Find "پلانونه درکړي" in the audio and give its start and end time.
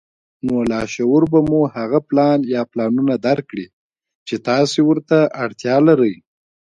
2.71-3.67